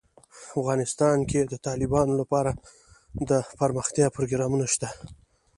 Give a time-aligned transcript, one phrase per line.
[0.55, 2.51] افغانستان کې د تالابونه لپاره
[3.29, 4.89] دپرمختیا پروګرامونه شته.